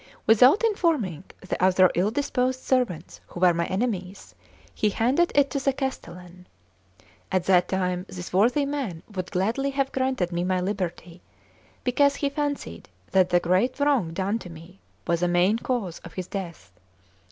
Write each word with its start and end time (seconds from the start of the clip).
Without 0.25 0.63
informing 0.63 1.23
the 1.41 1.63
other 1.63 1.91
ill 1.93 2.09
disposed 2.09 2.59
servants 2.61 3.21
who 3.27 3.39
were 3.39 3.53
my 3.53 3.67
enemies, 3.67 4.33
he 4.73 4.89
handed 4.89 5.31
it 5.35 5.51
to 5.51 5.59
the 5.59 5.71
castellan. 5.73 6.47
At 7.31 7.43
that 7.43 7.67
time 7.67 8.07
this 8.09 8.33
worthy 8.33 8.65
man 8.65 9.03
would 9.11 9.29
gladly 9.29 9.69
have 9.69 9.91
granted 9.91 10.31
me 10.31 10.43
my 10.43 10.59
liberty, 10.59 11.21
because 11.83 12.15
he 12.15 12.29
fancied 12.31 12.89
that 13.11 13.29
the 13.29 13.39
great 13.39 13.79
wrong 13.79 14.11
done 14.11 14.39
to 14.39 14.49
me 14.49 14.79
was 15.05 15.21
a 15.21 15.27
main 15.27 15.59
cause 15.59 15.99
of 15.99 16.13
his 16.13 16.25
death. 16.25 16.71